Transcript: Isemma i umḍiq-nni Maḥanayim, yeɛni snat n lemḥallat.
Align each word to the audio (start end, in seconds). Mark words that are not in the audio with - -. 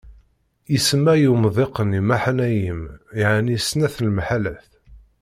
Isemma 0.75 1.13
i 1.17 1.27
umḍiq-nni 1.33 2.01
Maḥanayim, 2.07 2.81
yeɛni 3.19 3.57
snat 3.67 3.95
n 3.99 4.03
lemḥallat. 4.07 4.69